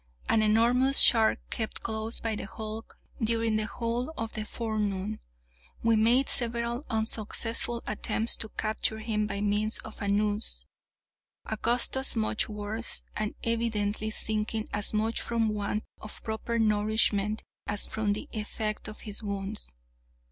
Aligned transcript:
An 0.27 0.41
enormous 0.41 0.97
shark 0.97 1.37
kept 1.51 1.81
close 1.83 2.19
by 2.19 2.35
the 2.35 2.45
hulk 2.47 2.97
during 3.23 3.57
the 3.57 3.67
whole 3.67 4.11
of 4.17 4.33
the 4.33 4.45
forenoon. 4.45 5.19
We 5.83 5.95
made 5.95 6.27
several 6.27 6.83
unsuccessful 6.89 7.83
attempts 7.85 8.35
to 8.37 8.49
capture 8.49 8.97
him 8.97 9.27
by 9.27 9.41
means 9.41 9.77
of 9.77 10.01
a 10.01 10.07
noose. 10.07 10.65
Augustus 11.45 12.15
much 12.15 12.49
worse, 12.49 13.03
and 13.15 13.35
evidently 13.43 14.09
sinking 14.09 14.67
as 14.73 14.91
much 14.91 15.21
from 15.21 15.49
want 15.49 15.83
of 15.99 16.23
proper 16.23 16.57
nourishment 16.57 17.43
as 17.67 17.85
from 17.85 18.13
the 18.13 18.27
effect 18.33 18.87
of 18.87 19.01
his 19.01 19.21
wounds. 19.21 19.75